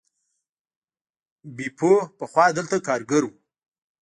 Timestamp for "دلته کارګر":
2.57-3.23